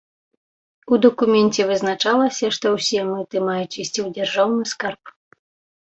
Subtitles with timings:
[0.95, 5.19] У дакуменце вызначалася, што ўсе мыты маюць ісці ў дзяржаўны скарб.